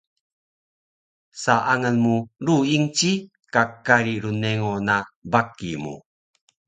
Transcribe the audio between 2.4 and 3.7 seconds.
Ruingci ka